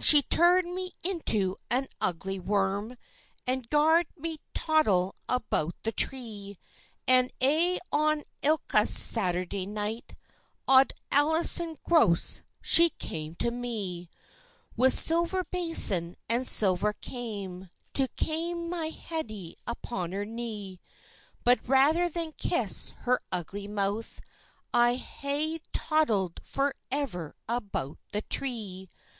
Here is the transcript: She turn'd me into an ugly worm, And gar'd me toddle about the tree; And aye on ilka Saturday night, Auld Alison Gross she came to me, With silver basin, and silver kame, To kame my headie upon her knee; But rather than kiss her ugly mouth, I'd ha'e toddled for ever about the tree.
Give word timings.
She 0.00 0.22
turn'd 0.22 0.74
me 0.74 0.90
into 1.04 1.56
an 1.70 1.86
ugly 2.00 2.40
worm, 2.40 2.96
And 3.46 3.70
gar'd 3.70 4.08
me 4.16 4.38
toddle 4.52 5.14
about 5.28 5.76
the 5.84 5.92
tree; 5.92 6.58
And 7.06 7.30
aye 7.40 7.78
on 7.92 8.24
ilka 8.42 8.88
Saturday 8.88 9.66
night, 9.66 10.16
Auld 10.66 10.94
Alison 11.12 11.76
Gross 11.84 12.42
she 12.60 12.90
came 12.90 13.36
to 13.36 13.52
me, 13.52 14.10
With 14.76 14.92
silver 14.94 15.44
basin, 15.44 16.16
and 16.28 16.44
silver 16.44 16.92
kame, 16.94 17.70
To 17.92 18.08
kame 18.16 18.68
my 18.68 18.88
headie 18.90 19.54
upon 19.64 20.10
her 20.10 20.24
knee; 20.24 20.80
But 21.44 21.68
rather 21.68 22.08
than 22.08 22.32
kiss 22.32 22.94
her 23.02 23.20
ugly 23.30 23.68
mouth, 23.68 24.20
I'd 24.74 24.98
ha'e 25.22 25.60
toddled 25.72 26.40
for 26.42 26.74
ever 26.90 27.36
about 27.48 28.00
the 28.10 28.22
tree. 28.22 28.88